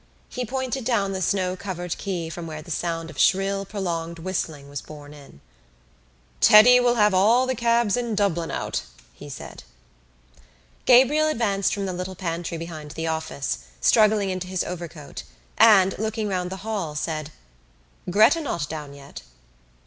He 0.29 0.45
pointed 0.45 0.83
down 0.83 1.11
the 1.11 1.21
snow 1.21 1.55
covered 1.55 1.95
quay 1.99 2.27
from 2.29 2.47
where 2.47 2.63
the 2.63 2.71
sound 2.71 3.11
of 3.11 3.19
shrill 3.19 3.65
prolonged 3.65 4.17
whistling 4.17 4.67
was 4.67 4.81
borne 4.81 5.13
in. 5.13 5.41
"Teddy 6.39 6.79
will 6.79 6.95
have 6.95 7.13
all 7.13 7.45
the 7.45 7.53
cabs 7.53 7.95
in 7.95 8.15
Dublin 8.15 8.49
out," 8.49 8.81
he 9.13 9.29
said. 9.29 9.63
Gabriel 10.85 11.27
advanced 11.27 11.71
from 11.75 11.85
the 11.85 11.93
little 11.93 12.15
pantry 12.15 12.57
behind 12.57 12.89
the 12.95 13.05
office, 13.05 13.59
struggling 13.79 14.31
into 14.31 14.47
his 14.47 14.63
overcoat 14.63 15.21
and, 15.59 15.95
looking 15.99 16.27
round 16.27 16.49
the 16.49 16.65
hall, 16.65 16.95
said: 16.95 17.29
"Gretta 18.09 18.41
not 18.41 18.67
down 18.67 18.95
yet?" 18.95 19.21